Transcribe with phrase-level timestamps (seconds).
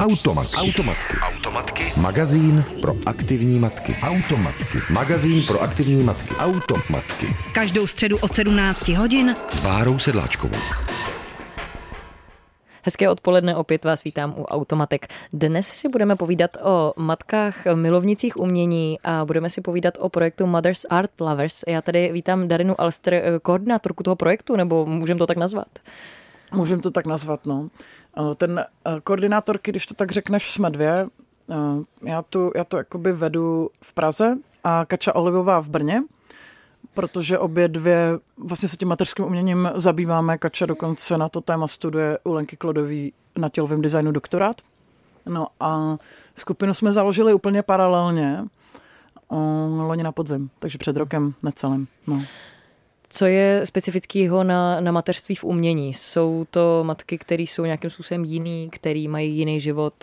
[0.00, 0.56] Automatky.
[0.56, 1.16] Automatky.
[1.22, 1.92] Automatky.
[1.96, 3.96] Magazín pro aktivní matky.
[4.02, 4.78] Automatky.
[4.90, 6.34] Magazín pro aktivní matky.
[6.34, 7.26] Automatky.
[7.52, 10.58] Každou středu od 17 hodin S Bárou Sedláčkovou.
[12.82, 15.06] Hezké odpoledne, opět vás vítám u Automatek.
[15.32, 20.86] Dnes si budeme povídat o matkách milovnicích umění a budeme si povídat o projektu Mothers
[20.90, 21.64] Art Lovers.
[21.66, 25.68] Já tady vítám Darinu Alster, koordinátorku toho projektu, nebo můžeme to tak nazvat?
[26.52, 27.68] Můžeme to tak nazvat, no.
[28.18, 31.06] Eh, Ten eh, koordinátorky, když to tak řekneš, jsme dvě.
[31.50, 31.56] Eh,
[32.02, 36.02] Já to, já to jakoby vedu v Praze a Kača Olivová v Brně,
[36.94, 40.38] protože obě dvě vlastně se tím mateřským uměním zabýváme.
[40.38, 44.56] Kača dokonce na to téma studuje u Lenky Klodový na tělovém designu doktorát.
[45.26, 45.96] No a
[46.36, 48.44] skupinu jsme založili úplně paralelně
[49.86, 51.88] loni na podzim, takže před rokem necelým.
[52.06, 52.22] No.
[53.12, 55.94] Co je specifického na, na mateřství v umění?
[55.94, 59.94] Jsou to matky, které jsou nějakým způsobem jiný, který mají jiný život?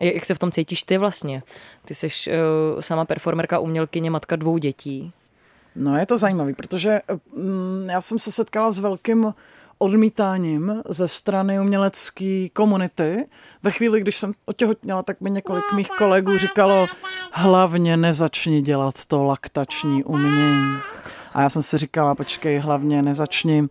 [0.00, 1.42] Jak se v tom cítíš ty vlastně?
[1.84, 5.12] Ty jsi uh, sama performerka, umělkyně, matka dvou dětí.
[5.76, 7.00] No je to zajímavý, protože
[7.36, 9.34] mm, já jsem se setkala s velkým
[9.78, 13.26] odmítáním ze strany umělecké komunity.
[13.62, 16.86] Ve chvíli, když jsem otěhotněla, tak mi několik mých kolegů říkalo,
[17.32, 20.76] hlavně nezačni dělat to laktační umění.
[21.34, 23.68] A já jsem si říkala, počkej, hlavně nezačni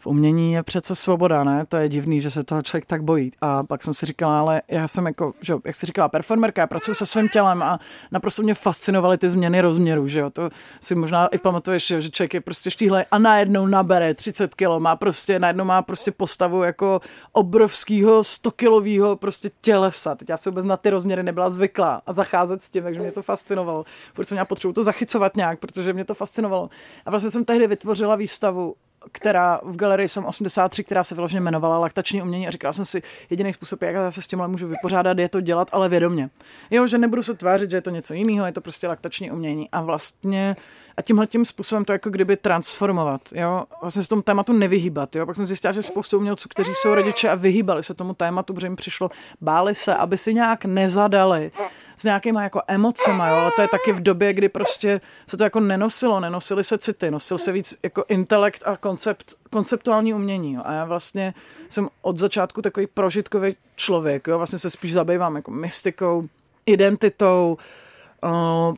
[0.00, 1.66] v umění je přece svoboda, ne?
[1.68, 3.30] To je divný, že se toho člověk tak bojí.
[3.40, 6.66] A pak jsem si říkala, ale já jsem jako, že, jak si říkala, performerka, já
[6.66, 7.78] pracuji se svým tělem a
[8.10, 10.30] naprosto mě fascinovaly ty změny rozměru, že jo.
[10.30, 14.54] To si možná i pamatuješ, že, že člověk je prostě štíhlej a najednou nabere 30
[14.54, 17.00] kilo, má prostě, najednou má prostě postavu jako
[17.32, 20.14] obrovského 100 kilového prostě tělesa.
[20.14, 23.12] Teď já se vůbec na ty rozměry nebyla zvyklá a zacházet s tím, takže mě
[23.12, 23.84] to fascinovalo.
[24.14, 26.70] Furt jsem měla potřebu to zachycovat nějak, protože mě to fascinovalo.
[27.06, 28.74] A vlastně jsem tehdy vytvořila výstavu
[29.12, 33.02] která v galerii jsem 83, která se vyloženě jmenovala Laktační umění a říkala jsem si,
[33.30, 36.30] jediný způsob, jak já se s tímhle můžu vypořádat, je to dělat, ale vědomě.
[36.70, 39.68] Jo, že nebudu se tvářit, že je to něco jiného, je to prostě laktační umění.
[39.72, 40.56] A vlastně
[40.96, 45.26] a tímhle tím způsobem to jako kdyby transformovat, jo, vlastně se tomu tématu nevyhýbat, jo,
[45.26, 48.66] pak jsem zjistila, že spoustu umělců, kteří jsou rodiče a vyhýbali se tomu tématu, protože
[48.66, 51.52] jim přišlo, báli se, aby si nějak nezadali
[52.00, 55.44] s nějakýma jako emocema, jo, ale to je taky v době, kdy prostě se to
[55.44, 60.62] jako nenosilo, nenosily se city, nosil se víc jako intelekt a koncept, konceptuální umění, jo.
[60.64, 61.34] a já vlastně
[61.68, 66.28] jsem od začátku takový prožitkový člověk, jo, vlastně se spíš zabývám jako mystikou,
[66.66, 67.64] identitou, uh,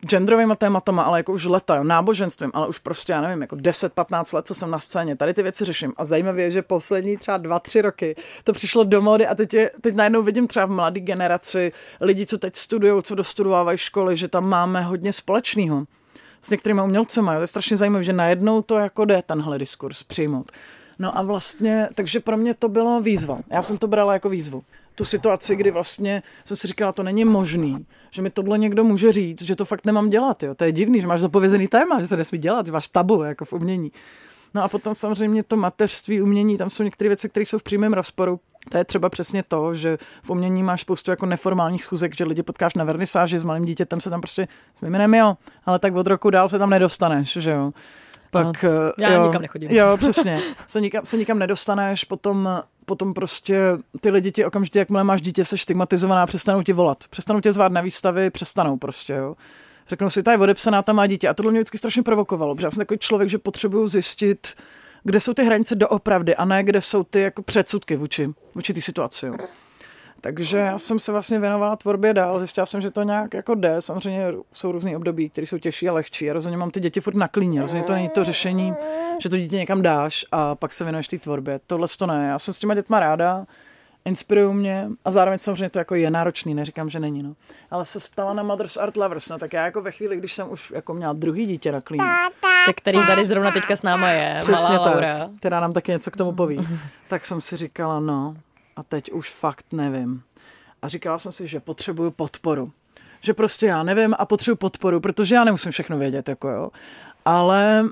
[0.07, 4.35] genderovými tématama, ale jako už leta, jo, náboženstvím, ale už prostě, já nevím, jako 10-15
[4.35, 5.93] let, co jsem na scéně, tady ty věci řeším.
[5.97, 9.71] A zajímavé je, že poslední třeba 2-3 roky to přišlo do mody a teď, je,
[9.81, 11.71] teď najednou vidím třeba v mladé generaci
[12.01, 15.85] lidí, co teď studují, co dostudovávají školy, že tam máme hodně společného
[16.41, 17.27] s některými umělcemi.
[17.27, 17.35] Jo.
[17.35, 20.51] To je strašně zajímavé, že najednou to jako jde tenhle diskurs přijmout.
[20.99, 23.39] No a vlastně, takže pro mě to bylo výzva.
[23.51, 24.63] Já jsem to brala jako výzvu.
[24.95, 29.11] Tu situaci, kdy vlastně jsem si říkala, to není možný, že mi tohle někdo může
[29.11, 30.43] říct, že to fakt nemám dělat.
[30.43, 30.55] Jo.
[30.55, 33.45] To je divný, že máš zapovězený téma, že se nesmí dělat, že máš tabu jako
[33.45, 33.91] v umění.
[34.53, 37.93] No a potom samozřejmě to mateřství, umění, tam jsou některé věci, které jsou v přímém
[37.93, 38.39] rozporu.
[38.69, 42.43] To je třeba přesně to, že v umění máš spoustu jako neformálních schůzek, že lidi
[42.43, 44.47] potkáš na vernisáži s malým dítětem, se tam prostě
[44.81, 47.73] s jo, ale tak od roku dál se tam nedostaneš, že jo.
[48.33, 49.71] Pak, eh, já jo, nikam nechodím.
[49.71, 50.39] Jo, přesně.
[50.67, 53.61] Se nikam, se nikam nedostaneš, potom, potom prostě
[54.01, 56.97] ty lidi ti okamžitě, jakmile máš dítě, seš stigmatizovaná, přestanou ti volat.
[57.09, 59.35] Přestanou tě zvát na výstavy, přestanou prostě, jo.
[59.87, 61.29] Řeknou si, ta je odepsaná, ta má dítě.
[61.29, 64.47] A tohle mě vždycky strašně provokovalo, protože já jsem takový člověk, že potřebuju zjistit,
[65.03, 68.81] kde jsou ty hranice doopravdy a ne kde jsou ty jako předsudky vůči, vůči té
[68.81, 69.25] situaci.
[69.25, 69.33] Jo.
[70.23, 73.75] Takže já jsem se vlastně věnovala tvorbě dál, zjistila jsem, že to nějak jako jde.
[73.79, 76.25] Samozřejmě jsou různé období, které jsou těžší a lehčí.
[76.25, 77.61] Já rozhodně mám ty děti furt na klíně.
[77.61, 78.73] Rozhodně to není to řešení,
[79.21, 81.59] že to dítě někam dáš a pak se věnuješ té tvorbě.
[81.67, 82.27] Tohle to ne.
[82.27, 83.45] Já jsem s těma dětma ráda,
[84.05, 87.23] inspirují mě a zároveň samozřejmě to jako je náročný, neříkám, že není.
[87.23, 87.33] No.
[87.71, 90.51] Ale se ptala na Mothers Art Lovers, no tak já jako ve chvíli, když jsem
[90.51, 92.05] už jako měla druhý dítě na klíně,
[92.65, 95.29] Tak který tady zrovna teďka s náma je, Přesně malá tak, Laura.
[95.39, 96.67] která nám taky něco k tomu poví.
[97.07, 98.35] tak jsem si říkala, no
[98.75, 100.23] a teď už fakt nevím.
[100.81, 102.71] A říkala jsem si, že potřebuju podporu.
[103.21, 106.71] Že prostě já nevím a potřebuji podporu, protože já nemusím všechno vědět, jako jo.
[107.25, 107.85] Ale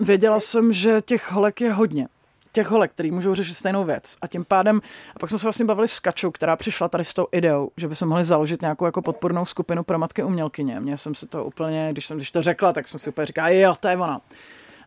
[0.00, 2.08] věděla jsem, že těch holek je hodně.
[2.52, 4.16] Těch holek, který můžou řešit stejnou věc.
[4.22, 4.80] A tím pádem,
[5.16, 7.88] a pak jsme se vlastně bavili s Kačou, která přišla tady s tou ideou, že
[7.88, 10.80] bychom mohli založit nějakou jako podpornou skupinu pro matky umělkyně.
[10.80, 13.48] Mně jsem si to úplně, když jsem když to řekla, tak jsem si úplně říkala,
[13.48, 14.20] jo, to je ona.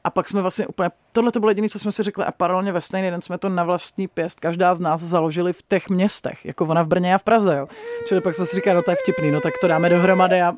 [0.04, 2.72] A pak jsme vlastně úplně, tohle to bylo jediné, co jsme si řekli a paralelně
[2.72, 6.46] ve stejný den jsme to na vlastní pěst, každá z nás založili v těch městech,
[6.46, 7.68] jako ona v Brně a v Praze, jo.
[8.08, 10.54] Čili pak jsme si říkali, no to je vtipný, no tak to dáme dohromady a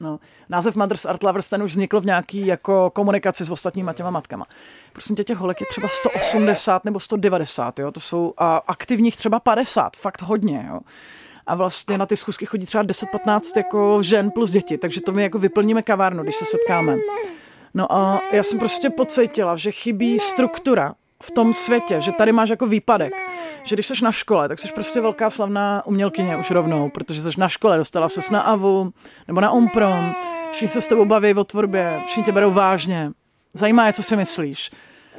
[0.00, 0.18] No,
[0.48, 4.46] název Mothers Art Lovers ten už vznikl v nějaký jako komunikaci s ostatníma těma matkama.
[4.92, 9.40] Prosím tě, těch holek je třeba 180 nebo 190, jo, to jsou a aktivních třeba
[9.40, 10.80] 50, fakt hodně, jo.
[11.46, 15.22] a vlastně na ty schůzky chodí třeba 10-15 jako žen plus děti, takže to my
[15.22, 16.96] jako vyplníme kavárnu, když se setkáme.
[17.74, 22.48] No a já jsem prostě pocítila, že chybí struktura v tom světě, že tady máš
[22.48, 23.12] jako výpadek.
[23.62, 27.40] Že když jsi na škole, tak jsi prostě velká slavná umělkyně už rovnou, protože jsi
[27.40, 28.92] na škole, dostala ses na AVU
[29.28, 30.12] nebo na Umprom,
[30.52, 33.10] všichni se s tebou baví o tvorbě, všichni tě berou vážně,
[33.54, 34.70] zajímá je, co si myslíš.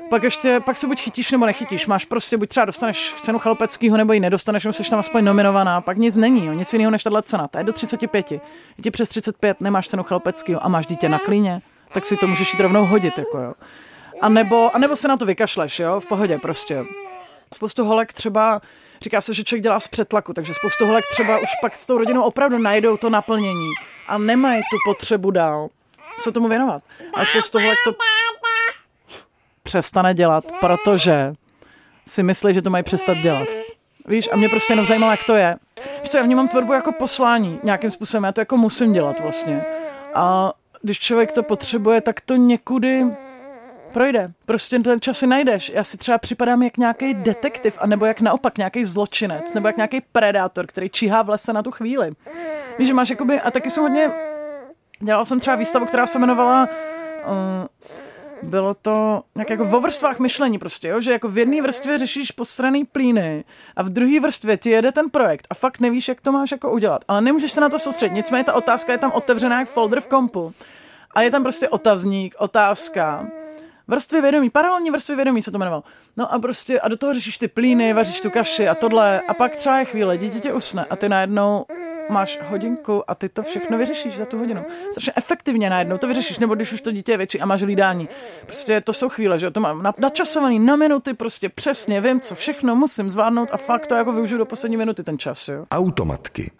[0.10, 1.88] Pak ještě, pak se buď chytíš nebo nechytíš.
[1.88, 5.82] Máš prostě, buď třeba dostaneš cenu Chalopeckého, nebo ji nedostaneš, nebo jsi tam aspoň nominovaná.
[5.82, 7.48] Pak nic není, jo, nic jiného než tahle cena.
[7.48, 8.32] Ta je do 35.
[8.32, 8.40] Je
[8.84, 11.62] ti přes 35, nemáš cenu Chalopeckého a máš dítě na klíně,
[11.94, 13.18] tak si to můžeš jít rovnou hodit.
[13.18, 13.54] Jako jo.
[14.22, 16.84] A nebo, a nebo se na to vykašleš, jo, v pohodě prostě.
[17.54, 18.62] Spoustu holek třeba,
[19.02, 21.98] říká se, že člověk dělá z přetlaku, takže spoustu holek třeba už pak s tou
[21.98, 23.70] rodinou opravdu najdou to naplnění
[24.08, 25.68] a nemají tu potřebu dál
[26.20, 26.84] se tomu věnovat.
[27.14, 27.96] A spoustu holek to
[29.64, 31.34] přestane dělat, protože
[32.08, 33.48] si myslí, že to mají přestat dělat.
[34.06, 35.56] Víš, a mě prostě jenom zajímalo, jak to je.
[36.02, 39.66] Víš co, já vnímám tvorbu jako poslání nějakým způsobem, já to jako musím dělat vlastně.
[40.16, 43.06] A když člověk to potřebuje, tak to někudy
[43.94, 44.32] projde.
[44.46, 45.72] Prostě ten čas si najdeš.
[45.76, 50.02] Já si třeba připadám jak nějaký detektiv, anebo jak naopak nějaký zločinec, nebo jak nějaký
[50.02, 52.12] predátor, který číhá v lese na tu chvíli.
[52.80, 54.12] Víš, že máš jakoby, a taky jsem hodně,
[55.00, 56.70] dělal jsem třeba výstavu, která se jmenovala
[57.26, 57.68] uh,
[58.44, 61.02] bylo to nějak jako vo vrstvách myšlení prostě, jo?
[61.02, 63.44] že jako v jedné vrstvě řešíš postranný plíny
[63.76, 66.72] a v druhé vrstvě ti jede ten projekt a fakt nevíš, jak to máš jako
[66.72, 67.06] udělat.
[67.08, 70.08] Ale nemůžeš se na to soustředit, nicméně ta otázka je tam otevřená jak folder v
[70.08, 70.54] kompu.
[71.16, 73.28] A je tam prostě otazník, otázka,
[73.88, 75.84] vrstvy vědomí, paralelní vrstvy vědomí se to jmenovalo.
[76.18, 79.34] No a prostě a do toho řešíš ty plíny, vaříš tu kaši a tohle a
[79.34, 81.66] pak třeba je chvíle, dítě tě usne a ty najednou
[82.10, 84.66] máš hodinku a ty to všechno vyřešíš za tu hodinu.
[84.92, 88.10] Strašně efektivně najednou to vyřešíš, nebo když už to dítě je větší a máš hlídání.
[88.46, 92.76] Prostě to jsou chvíle, že to mám načasovaný na minuty, prostě přesně vím, co všechno
[92.76, 95.48] musím zvládnout a fakt to jako využiju do poslední minuty ten čas.
[95.48, 95.66] Jo.
[95.72, 96.52] Automatky.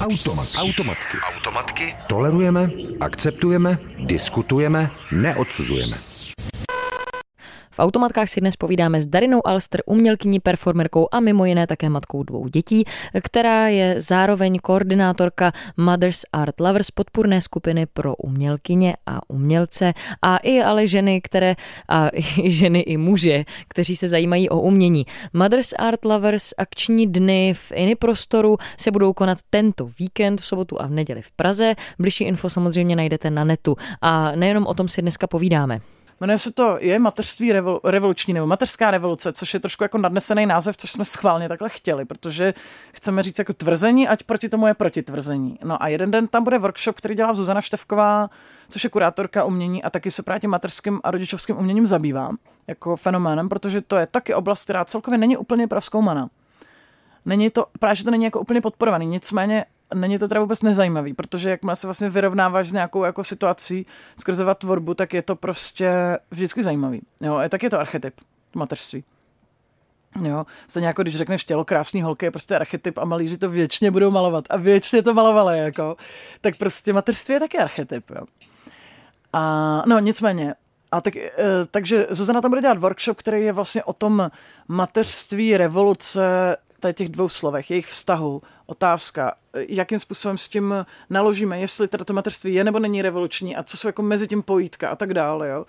[0.00, 0.46] Automat.
[0.58, 1.16] Automatky.
[1.36, 1.96] Automatky.
[2.06, 2.70] Tolerujeme,
[3.00, 6.15] akceptujeme, diskutujeme, neodsuzujeme.
[7.76, 12.22] V automatkách si dnes povídáme s Darinou Alster, umělkyní, performerkou a mimo jiné také matkou
[12.22, 12.84] dvou dětí,
[13.22, 19.92] která je zároveň koordinátorka Mothers Art Lovers podpůrné skupiny pro umělkyně a umělce
[20.22, 21.54] a i ale ženy, které
[21.88, 22.08] a
[22.38, 25.06] i ženy i muže, kteří se zajímají o umění.
[25.32, 30.82] Mothers Art Lovers akční dny v Ini prostoru se budou konat tento víkend v sobotu
[30.82, 31.74] a v neděli v Praze.
[31.98, 33.76] Bližší info samozřejmě najdete na netu.
[34.02, 35.80] A nejenom o tom si dneska povídáme.
[36.20, 40.46] Jmenuje se to Je mateřství revol, revoluční nebo mateřská revoluce, což je trošku jako nadnesený
[40.46, 42.54] název, což jsme schválně takhle chtěli, protože
[42.92, 45.58] chceme říct jako tvrzení, ať proti tomu je proti tvrzení.
[45.64, 48.30] No a jeden den tam bude workshop, který dělá Zuzana Števková,
[48.68, 52.30] což je kurátorka umění a taky se právě tím mateřským a rodičovským uměním zabývá
[52.66, 56.28] jako fenoménem, protože to je taky oblast, která celkově není úplně proskoumaná.
[57.24, 61.14] Není to, právě že to není jako úplně podporovaný, nicméně není to teda vůbec nezajímavý,
[61.14, 63.86] protože jak se vlastně vyrovnáváš s nějakou jako situací
[64.18, 67.02] skrze tvorbu, tak je to prostě vždycky zajímavý.
[67.20, 68.14] Jo, tak je to archetyp
[68.54, 69.04] mateřství.
[70.22, 73.90] Jo, stejně jako když řekneš tělo krásný holky je prostě archetyp a malíři to věčně
[73.90, 75.96] budou malovat a věčně to malovali, jako,
[76.40, 78.26] tak prostě mateřství je taky archetyp, jo.
[79.32, 80.54] A no nicméně,
[80.92, 81.32] a tak, e,
[81.70, 84.30] takže Zuzana tam bude dělat workshop, který je vlastně o tom
[84.68, 89.34] mateřství, revoluce, tady těch dvou slovech, jejich vztahu, otázka,
[89.68, 93.76] jakým způsobem s tím naložíme, jestli teda to mateřství je nebo není revoluční a co
[93.76, 95.48] jsou jako mezi tím pojítka a tak dále.
[95.48, 95.66] Jo.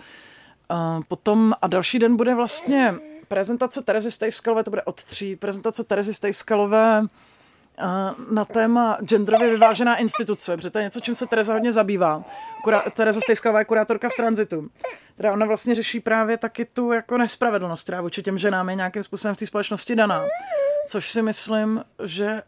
[0.68, 2.94] A potom a další den bude vlastně
[3.28, 7.02] prezentace Terezy Stejskalové, to bude od tří, prezentace Terezy Stejskalové
[8.30, 12.24] na téma genderově vyvážená instituce, protože to je něco, čím se Tereza hodně zabývá.
[12.64, 14.68] Kurá, Tereza Stejskalová je kurátorka v transitu.
[15.16, 19.02] Teda ona vlastně řeší právě taky tu jako nespravedlnost, která vůči těm ženám je nějakým
[19.02, 20.24] způsobem v té společnosti daná.
[20.88, 22.42] Což si myslím, že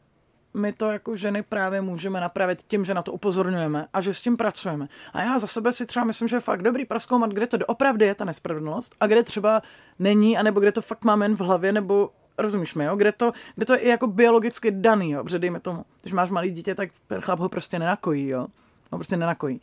[0.54, 4.22] my to jako ženy právě můžeme napravit tím, že na to upozorňujeme a že s
[4.22, 4.88] tím pracujeme.
[5.12, 8.04] A já za sebe si třeba myslím, že je fakt dobrý proskoumat, kde to opravdu
[8.04, 9.62] je ta nespravedlnost a kde třeba
[9.98, 12.10] není, anebo kde to fakt máme jen v hlavě, nebo
[12.42, 12.96] rozumíš mi, jo?
[12.96, 15.24] Kde, to, kde to je jako biologicky daný, jo?
[15.24, 18.46] Protože dejme tomu, když máš malý dítě, tak chlap ho prostě nenakojí, jo?
[18.92, 19.60] Ho prostě nenakojí.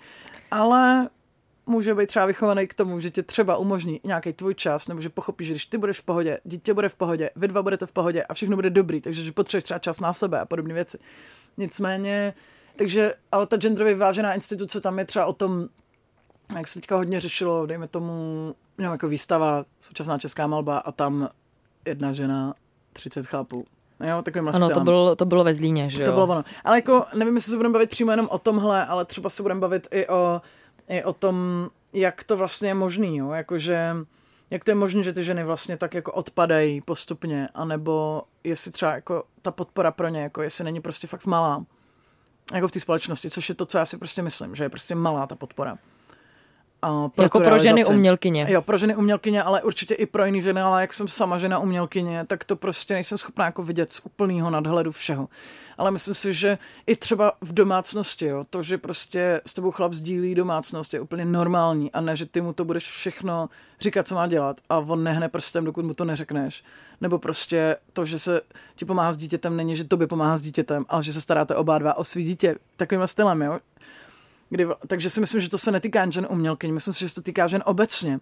[0.51, 1.09] Ale
[1.65, 5.09] může být třeba vychovaný k tomu, že tě třeba umožní nějaký tvůj čas, nebo že
[5.09, 7.91] pochopíš, že když ty budeš v pohodě, dítě bude v pohodě, vy dva budete v
[7.91, 10.97] pohodě a všechno bude dobrý, takže že potřebuješ třeba čas na sebe a podobné věci.
[11.57, 12.33] Nicméně,
[12.75, 15.67] takže, ale ta genderově vyvážená instituce tam je třeba o tom,
[16.55, 21.29] jak se teďka hodně řešilo, dejme tomu, měl jako výstava, současná česká malba a tam
[21.85, 22.53] jedna žena,
[22.97, 23.65] 30 chlapů.
[24.09, 26.05] Jo, takovým ano, to bylo, to bylo ve Zlíně, že jo?
[26.05, 26.43] To bylo ono.
[26.63, 29.61] Ale jako, nevím, jestli se budeme bavit přímo jenom o tomhle, ale třeba se budeme
[29.61, 30.41] bavit i o
[30.89, 33.31] i o tom, jak to vlastně je možný, jo?
[33.31, 33.95] Jakože
[34.51, 38.91] Jak to je možné, že ty ženy vlastně tak jako odpadají postupně, anebo jestli třeba
[38.91, 41.65] jako ta podpora pro ně, jako jestli není prostě fakt malá,
[42.53, 44.95] jako v té společnosti, což je to, co já si prostě myslím, že je prostě
[44.95, 45.77] malá ta podpora.
[46.81, 48.47] A pro jako pro ženy umělkyně.
[48.49, 51.59] Jo, pro ženy umělkyně, ale určitě i pro jiný ženy, ale jak jsem sama žena
[51.59, 55.27] umělkyně, tak to prostě nejsem schopná jako vidět z úplného nadhledu všeho.
[55.77, 56.57] Ale myslím si, že
[56.87, 61.25] i třeba v domácnosti, jo, to, že prostě s tebou chlap sdílí domácnost, je úplně
[61.25, 63.49] normální a ne, že ty mu to budeš všechno
[63.81, 66.63] říkat, co má dělat a on nehne prstem, dokud mu to neřekneš.
[67.01, 68.41] Nebo prostě to, že se
[68.75, 71.77] ti pomáhá s dítětem, není, že tobě pomáhá s dítětem, ale že se staráte oba
[71.77, 73.59] dva o svý dítě takovým stylem, jo
[74.49, 77.21] Kdy, takže si myslím, že to se netýká žen umělkyň, myslím si, že se to
[77.21, 78.19] týká žen obecně.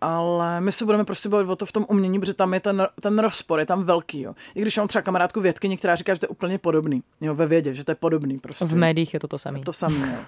[0.00, 2.86] Ale my se budeme prostě bavit o to v tom umění, protože tam je ten,
[3.00, 4.20] ten rozpor, je tam velký.
[4.20, 4.34] Jo.
[4.54, 7.02] I když mám třeba kamarádku vědkyni, která říká, že to je úplně podobný.
[7.20, 8.38] Jo, ve vědě, že to je podobný.
[8.38, 8.64] Prostě.
[8.64, 9.60] V médiích je to to samé.
[9.60, 10.24] To samé, jo.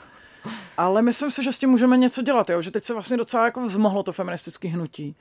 [0.76, 2.62] Ale myslím si, že s tím můžeme něco dělat, jo?
[2.62, 5.16] že teď se vlastně docela jako vzmohlo to feministické hnutí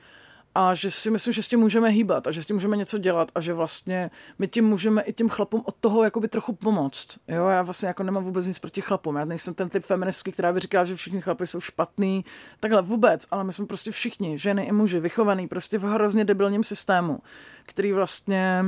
[0.54, 2.98] a že si myslím, že s tím můžeme hýbat a že s tím můžeme něco
[2.98, 7.18] dělat a že vlastně my tím můžeme i těm chlapům od toho jakoby trochu pomoct.
[7.28, 9.16] Jo, já vlastně jako nemám vůbec nic proti chlapům.
[9.16, 12.24] Já nejsem ten typ feministky, která by říkala, že všichni chlapy jsou špatný.
[12.60, 16.64] Takhle vůbec, ale my jsme prostě všichni, ženy i muži, vychovaný prostě v hrozně debilním
[16.64, 17.18] systému,
[17.66, 18.64] který vlastně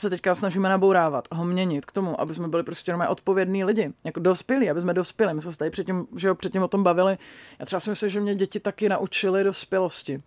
[0.00, 3.92] se teďka snažíme nabourávat, ho měnit k tomu, aby jsme byli prostě normálně odpovědní lidi,
[4.04, 5.34] jako dospělí, aby jsme dospěli.
[5.34, 7.18] My jsme se tady předtím, že jo, předtím o tom bavili.
[7.58, 10.22] Já třeba si myslím, že mě děti taky naučily dospělosti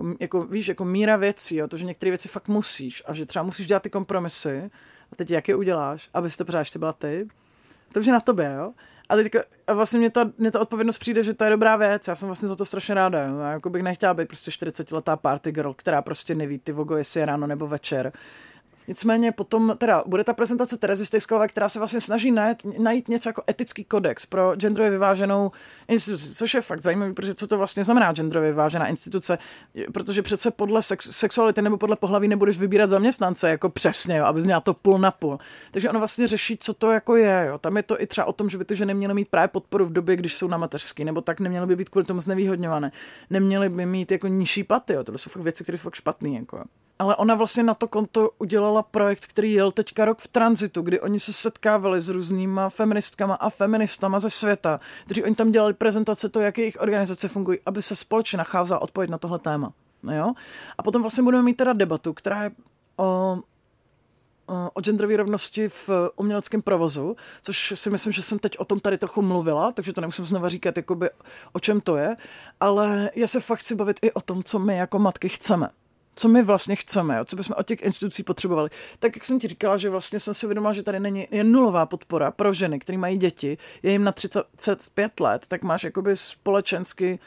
[0.00, 3.26] jako, jako, víš, jako míra věcí, jo, to, že některé věci fakt musíš a že
[3.26, 4.70] třeba musíš dělat ty kompromisy
[5.12, 7.28] a teď jak je uděláš, abys to pořád ještě byla ty,
[7.92, 8.72] to už je na tobě, jo.
[9.08, 9.32] A teď
[9.66, 12.28] a vlastně mě ta, mě ta odpovědnost přijde, že to je dobrá věc, já jsem
[12.28, 13.18] vlastně za to strašně ráda.
[13.18, 16.96] Já jako bych nechtěla být prostě 40 letá party girl, která prostě neví ty vogo,
[16.96, 18.12] jestli je ráno nebo večer
[18.90, 23.28] Nicméně potom teda bude ta prezentace Terezy Stejskové, která se vlastně snaží najít, najít něco
[23.28, 25.50] jako etický kodex pro genderově vyváženou
[25.88, 29.38] instituci, což je fakt zajímavé, protože co to vlastně znamená genderově vyvážená instituce,
[29.92, 34.42] protože přece podle sex, sexuality nebo podle pohlaví nebudeš vybírat zaměstnance jako přesně, jo, aby
[34.42, 35.38] zněla to půl na půl.
[35.70, 37.44] Takže ono vlastně řeší, co to jako je.
[37.48, 37.58] Jo.
[37.58, 39.84] Tam je to i třeba o tom, že by ty ženy měly mít právě podporu
[39.84, 42.92] v době, když jsou na mateřský, nebo tak neměly by být kvůli tomu znevýhodňované.
[43.30, 44.92] Neměly by mít jako nižší platy.
[44.92, 45.04] Jo.
[45.04, 46.30] To jsou fakt věci, které jsou fakt špatné.
[46.30, 46.64] Jako
[47.00, 51.00] ale ona vlastně na to konto udělala projekt, který jel teďka rok v tranzitu, kdy
[51.00, 56.28] oni se setkávali s různýma feministkama a feministama ze světa, kteří oni tam dělali prezentace
[56.28, 59.72] to, jak jejich organizace fungují, aby se společně nacházela odpověď na tohle téma.
[60.16, 60.32] Jo?
[60.78, 62.50] A potom vlastně budeme mít teda debatu, která je
[62.96, 63.38] o,
[64.74, 68.98] o genderové rovnosti v uměleckém provozu, což si myslím, že jsem teď o tom tady
[68.98, 71.10] trochu mluvila, takže to nemusím znova říkat, jakoby,
[71.52, 72.16] o čem to je,
[72.60, 75.68] ale já se fakt chci bavit i o tom, co my jako matky chceme
[76.14, 78.70] co my vlastně chceme, jo, co bychom od těch institucí potřebovali.
[78.98, 81.86] Tak jak jsem ti říkala, že vlastně jsem si uvědomila, že tady není je nulová
[81.86, 87.18] podpora pro ženy, které mají děti, je jim na 35 let, tak máš jakoby společensky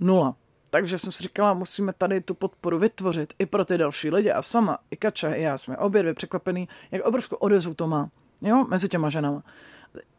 [0.00, 0.36] nula.
[0.70, 4.30] Takže jsem si říkala, musíme tady tu podporu vytvořit i pro ty další lidi.
[4.30, 8.08] A sama, i Kača, i já jsme obě dvě překvapený, jak obrovskou odezvu to má.
[8.42, 9.42] Jo, mezi těma ženama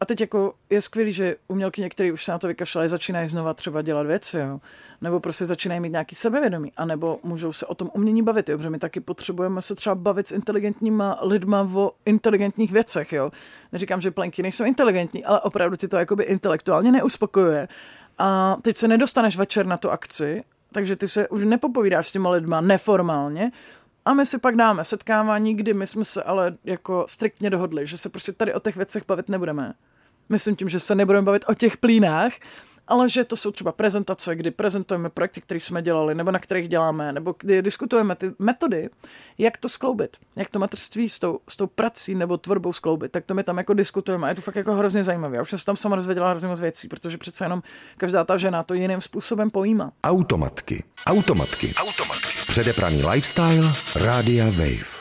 [0.00, 3.54] a teď jako je skvělý, že umělky některý už se na to vykašlali, začínají znova
[3.54, 4.60] třeba dělat věci, jo?
[5.00, 8.56] nebo prostě začínají mít nějaký sebevědomí, anebo můžou se o tom umění bavit, jo?
[8.56, 13.12] protože my taky potřebujeme se třeba bavit s inteligentníma lidma o inteligentních věcech.
[13.12, 13.30] Jo?
[13.72, 17.68] Neříkám, že plenky nejsou inteligentní, ale opravdu ti to jakoby intelektuálně neuspokojuje.
[18.18, 22.30] A teď se nedostaneš večer na tu akci, takže ty se už nepopovídáš s těma
[22.30, 23.50] lidma neformálně,
[24.08, 27.98] a my si pak dáme setkávání, kdy my jsme se ale jako striktně dohodli, že
[27.98, 29.74] se prostě tady o těch věcech bavit nebudeme.
[30.28, 32.32] Myslím tím, že se nebudeme bavit o těch plínách,
[32.86, 36.68] ale že to jsou třeba prezentace, kdy prezentujeme projekty, které jsme dělali, nebo na kterých
[36.68, 38.90] děláme, nebo kdy diskutujeme ty metody,
[39.38, 43.24] jak to skloubit, jak to materství s tou, s tou prací nebo tvorbou skloubit, tak
[43.24, 45.36] to my tam jako diskutujeme a je to fakt jako hrozně zajímavé.
[45.36, 47.62] Já už jsem tam sama dozvěděla hrozně moc věcí, protože přece jenom
[47.96, 49.92] každá ta žena to jiným způsobem pojímá.
[50.04, 50.84] Automatky.
[51.06, 51.74] Automatky.
[51.76, 52.37] Automatky.
[52.48, 53.72] Předepraný lifestyle.
[53.96, 54.98] Rádia Wave.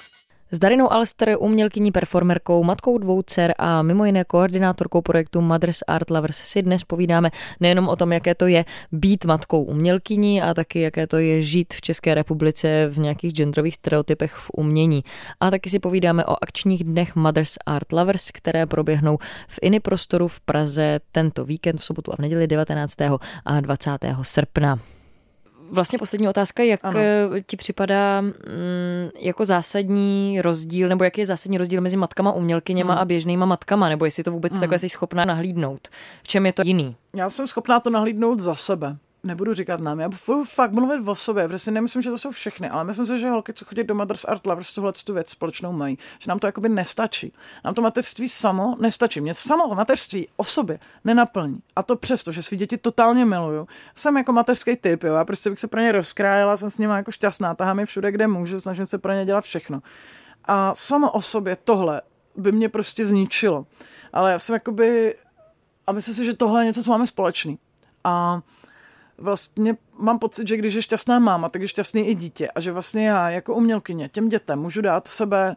[0.51, 6.09] S Darinou Alster, umělkyní performerkou, matkou dvou dcer a mimo jiné koordinátorkou projektu Mothers Art
[6.09, 10.81] Lovers si dnes povídáme nejenom o tom, jaké to je být matkou umělkyní a taky
[10.81, 15.03] jaké to je žít v České republice v nějakých genderových stereotypech v umění.
[15.39, 20.27] A taky si povídáme o akčních dnech Mothers Art Lovers, které proběhnou v Ini prostoru
[20.27, 22.95] v Praze tento víkend v sobotu a v neděli 19.
[23.45, 23.91] a 20.
[24.21, 24.79] srpna.
[25.71, 26.99] Vlastně poslední otázka, jak ano.
[26.99, 28.31] Eh, ti připadá mm,
[29.19, 33.01] jako zásadní rozdíl, nebo jaký je zásadní rozdíl mezi matkama umělkyněma hmm.
[33.01, 34.59] a běžnýma matkama, nebo jestli to vůbec hmm.
[34.59, 35.87] takhle jsi schopná nahlídnout.
[36.23, 36.95] V čem je to jiný?
[37.15, 38.97] Já jsem schopná to nahlídnout za sebe.
[39.23, 42.31] Nebudu říkat nám, já budu fakt mluvit o sobě, protože si nemyslím, že to jsou
[42.31, 45.29] všechny, ale myslím si, že holky, co chodí do Mothers Art Lovers, tuhle tu věc
[45.29, 47.33] společnou mají, že nám to jakoby nestačí.
[47.65, 49.21] Nám to mateřství samo nestačí.
[49.21, 51.59] Mě samo mateřství o sobě nenaplní.
[51.75, 53.67] A to přesto, že svý děti totálně miluju.
[53.95, 56.93] Jsem jako mateřský typ, jo, já prostě bych se pro ně rozkrájela, jsem s nimi
[56.93, 59.81] jako šťastná, tahám je všude, kde můžu, snažím se pro ně dělat všechno.
[60.45, 62.01] A samo o sobě tohle
[62.35, 63.65] by mě prostě zničilo.
[64.13, 65.15] Ale já jsem jakoby,
[65.87, 67.59] a myslím si, že tohle je něco, co máme společný.
[68.03, 68.41] A
[69.17, 72.47] vlastně mám pocit, že když je šťastná máma, tak je šťastný i dítě.
[72.47, 75.55] A že vlastně já jako umělkyně těm dětem můžu dát sebe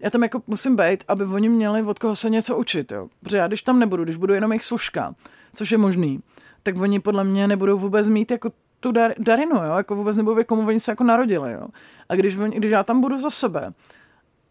[0.00, 3.08] já tam jako musím být, aby oni měli od koho se něco učit, jo.
[3.22, 5.14] Protože já když tam nebudu, když budu jenom jejich služka,
[5.54, 6.20] což je možný,
[6.62, 8.50] tak oni podle mě nebudou vůbec mít jako
[8.80, 11.66] tu dar, darinu, jo, jako vůbec nebudou komu oni se jako narodili, jo.
[12.08, 13.72] A když, oni, když já tam budu za sebe,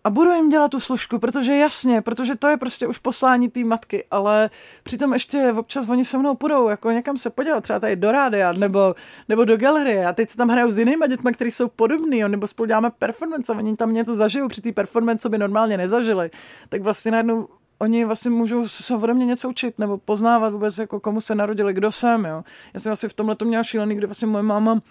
[0.05, 3.63] a budu jim dělat tu služku, protože jasně, protože to je prostě už poslání té
[3.63, 4.49] matky, ale
[4.83, 8.53] přitom ještě občas oni se mnou půjdou jako někam se podívat, třeba tady do rádia
[8.53, 8.95] nebo,
[9.29, 12.27] nebo do galerie a teď se tam hrajou s jinými dětmi, kteří jsou podobní, jo,
[12.27, 15.77] nebo spolu děláme performance a oni tam něco zažijou při té performance, co by normálně
[15.77, 16.31] nezažili,
[16.69, 17.47] tak vlastně najednou
[17.79, 21.73] oni vlastně můžou se ode mě něco učit nebo poznávat vůbec, jako komu se narodili,
[21.73, 22.43] kdo jsem, jo.
[22.73, 24.81] Já jsem vlastně v tomhle to měla šílený, kdy vlastně moje máma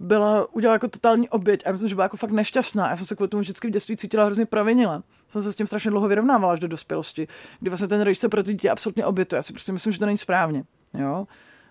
[0.00, 2.90] byla, udělala jako totální oběť a já myslím, že byla jako fakt nešťastná.
[2.90, 5.02] Já jsem se kvůli tomu vždycky v dětství cítila hrozně provinila.
[5.28, 7.28] Jsem se s tím strašně dlouho vyrovnávala až do dospělosti,
[7.60, 9.38] kdy vlastně ten rodič se pro ty dítě absolutně obětuje.
[9.38, 10.64] Já si prostě myslím, že to není správně.
[10.94, 11.26] Jo?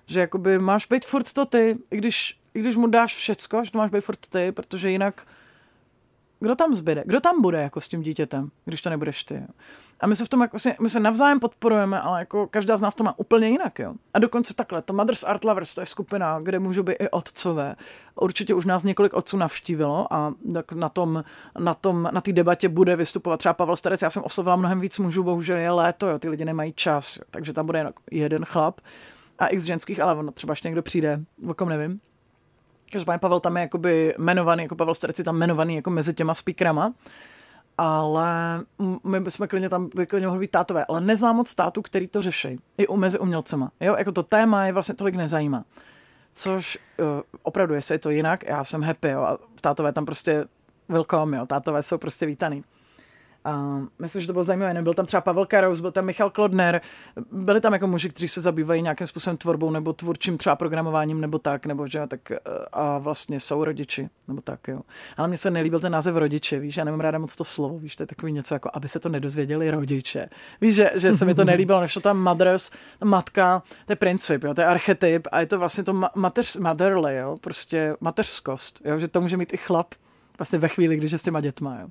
[0.06, 3.72] Že jakoby máš být furt to ty, i když, i když mu dáš všecko, že
[3.72, 5.26] to máš být furt ty, protože jinak
[6.40, 7.04] kdo tam zbyde?
[7.06, 9.36] Kdo tam bude jako s tím dítětem, když to nebudeš ty?
[9.36, 9.48] Jo?
[10.02, 12.96] A my se v tom jako, my se navzájem podporujeme, ale jako každá z nás
[12.96, 13.94] to má úplně jinak, jo.
[14.14, 17.76] A dokonce takhle, to Mothers Art Lovers, to je skupina, kde můžou být i otcové.
[18.16, 21.24] Určitě už nás několik otců navštívilo a tak na tom,
[21.60, 24.02] na tom, na té debatě bude vystupovat třeba Pavel Starec.
[24.02, 27.24] Já jsem oslovila mnohem víc mužů, bohužel je léto, jo, ty lidi nemají čas, jo,
[27.32, 28.82] takže tam bude jeden chlap
[29.40, 32.00] a x ženských, ale ono třeba ještě někdo přijde, o kom nevím.
[32.92, 36.34] Každopádně Pavel tam je jakoby jmenovaný, jako Pavel Starec je tam jmenovaný jako mezi těma
[36.34, 36.94] speakerama
[37.80, 38.64] ale
[39.04, 42.22] my bychom klidně tam by klidně mohli být tátové, ale neznám moc států, který to
[42.22, 43.72] řeší, i u mezi umělcema.
[43.80, 45.64] Jo, jako to téma je vlastně tolik nezajímá.
[46.34, 47.06] Což uh,
[47.44, 50.46] opravdu, jestli je to jinak, já jsem happy, jo, a tátové tam prostě
[50.90, 52.64] welcome, jo, tátové jsou prostě vítaný.
[53.50, 54.74] A myslím, že to bylo zajímavé.
[54.74, 56.82] Nebyl tam třeba Pavel Karous, byl tam Michal Klodner,
[57.32, 61.40] byli tam jako muži, kteří se zabývají nějakým způsobem tvorbou nebo tvůrčím třeba programováním nebo
[61.40, 62.32] tak, nebo že tak
[62.72, 64.82] a vlastně jsou rodiči, nebo tak, jo.
[65.18, 67.96] Ale mně se nelíbil ten název rodiče, víš, já nemám ráda moc to slovo, víš,
[67.96, 70.30] to je takový něco jako, aby se to nedozvěděli rodiče.
[70.62, 72.72] Víš, že, že se mi to nelíbilo, než to tam mothers,
[73.04, 77.16] matka, to je princip, jo, to je archetyp a je to vlastně to mateř, motherly,
[77.18, 79.94] jo, prostě mateřskost, jo, že to může mít i chlap
[80.38, 81.88] vlastně ve chvíli, když je s těma dětma, jo.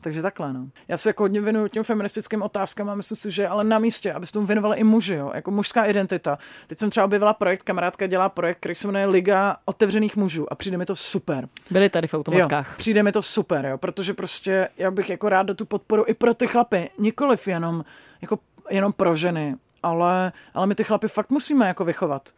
[0.00, 0.68] Takže takhle, no.
[0.88, 4.12] Já se jako hodně věnuju těm feministickým otázkám a myslím si, že ale na místě,
[4.12, 5.30] aby se tomu věnovali i muži, jo.
[5.34, 6.38] Jako mužská identita.
[6.66, 10.54] Teď jsem třeba objevila projekt, kamarádka dělá projekt, který se jmenuje Liga otevřených mužů a
[10.54, 11.48] přijde mi to super.
[11.70, 12.68] Byli tady v automatkách.
[12.68, 16.04] Jo, přijde mi to super, jo, protože prostě já bych jako rád do tu podporu
[16.06, 17.84] i pro ty chlapy, nikoliv jenom,
[18.22, 18.38] jako,
[18.70, 22.30] jenom pro ženy, ale, ale my ty chlapy fakt musíme jako vychovat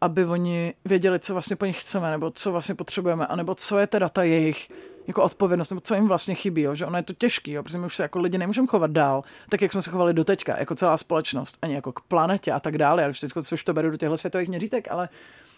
[0.00, 3.86] aby oni věděli, co vlastně po nich chceme, nebo co vlastně potřebujeme, anebo co je
[3.86, 4.70] teda ta jejich
[5.08, 6.74] jako odpovědnost, nebo co jim vlastně chybí, jo?
[6.74, 7.62] že ono je to těžký, jo?
[7.62, 10.24] protože my už se jako lidi nemůžeme chovat dál, tak jak jsme se chovali do
[10.24, 13.02] teďka, jako celá společnost, ani jako k planetě a tak dále.
[13.02, 15.08] Já už teď už to beru do těchto světových měřítek, ale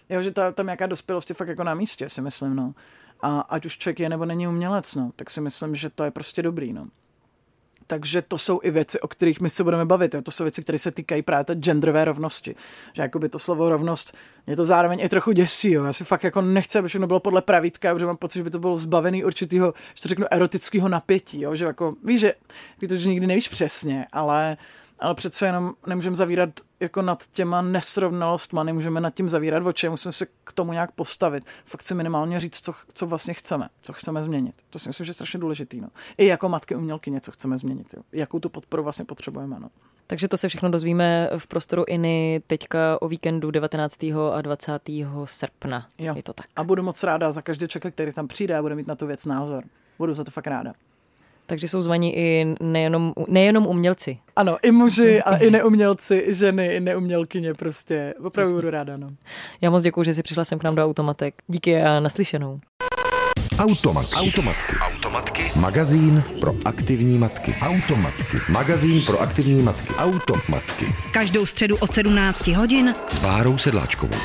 [0.09, 2.75] jo, že ta, tam nějaká dospělost je fakt jako na místě, si myslím, no.
[3.23, 6.11] A ať už člověk je nebo není umělec, no, tak si myslím, že to je
[6.11, 6.87] prostě dobrý, no.
[7.91, 10.15] Takže to jsou i věci, o kterých my se budeme bavit.
[10.15, 10.23] Jo.
[10.23, 12.55] To jsou věci, které se týkají právě té genderové rovnosti.
[12.93, 15.71] Že jakoby to slovo rovnost mě to zároveň i trochu děsí.
[15.71, 15.85] Jo.
[15.85, 18.51] Já si fakt jako nechci, aby všechno bylo podle pravítka, protože mám pocit, že by
[18.51, 21.41] to bylo zbavený určitého, že to řeknu, erotického napětí.
[21.41, 21.55] Jo.
[21.55, 22.33] Že jako, víš, že,
[22.89, 24.57] to, že nikdy nevíš přesně, ale
[25.01, 30.13] ale přece jenom nemůžeme zavírat jako nad těma nesrovnalostma, nemůžeme nad tím zavírat oči, musíme
[30.13, 31.45] se k tomu nějak postavit.
[31.65, 34.55] Fakt si minimálně říct, co, co vlastně chceme, co chceme změnit.
[34.71, 35.81] To si myslím, že je strašně důležitý.
[35.81, 35.89] No.
[36.19, 37.95] I jako matky umělky něco chceme změnit.
[37.97, 38.03] Jo.
[38.13, 39.61] Jakou tu podporu vlastně potřebujeme.
[39.61, 39.69] No.
[40.07, 44.03] Takže to se všechno dozvíme v prostoru INY teďka o víkendu 19.
[44.33, 44.91] a 20.
[45.25, 45.87] srpna.
[45.99, 46.15] Jo.
[46.17, 46.47] Je to tak.
[46.57, 49.07] A budu moc ráda za každý člověk, který tam přijde a bude mít na tu
[49.07, 49.65] věc názor.
[49.99, 50.73] Budu za to fakt ráda.
[51.51, 54.19] Takže jsou zvaní i nejenom, nejenom umělci.
[54.37, 58.15] Ano, i muži a i neumělci, i ženy, i neumělkyně prostě.
[58.25, 59.11] Opravdu budu ráda, no.
[59.61, 61.35] Já moc děkuji, že jsi přišla sem k nám do Automatek.
[61.49, 62.61] Díky a naslyšenou.
[63.59, 64.15] Automatky.
[64.15, 64.77] Automatky.
[64.81, 65.53] Automatky.
[65.57, 67.55] Magazín pro aktivní matky.
[67.61, 68.37] Automatky.
[68.49, 69.95] Magazín pro aktivní matky.
[69.95, 70.87] Automatky.
[71.13, 74.17] Každou středu od 17 hodin s Bárou Sedláčkovou.